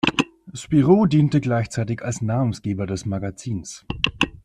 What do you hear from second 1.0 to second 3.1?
diente gleichzeitig als Namensgeber des